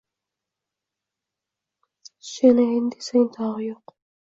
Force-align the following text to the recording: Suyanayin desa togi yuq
Suyanayin 2.29 2.85
desa 2.91 3.19
togi 3.33 3.61
yuq 3.67 3.85